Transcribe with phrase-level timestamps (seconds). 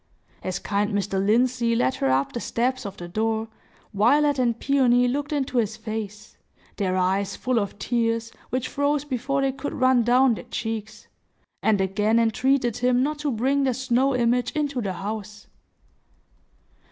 [0.41, 1.23] As kind Mr.
[1.23, 3.49] Lindsey led her up the steps of the door,
[3.93, 9.51] Violet and Peony looked into his face,—their eyes full of tears, which froze before they
[9.51, 14.81] could run down their cheeks,—and again entreated him not to bring their snow image into
[14.81, 15.45] the house.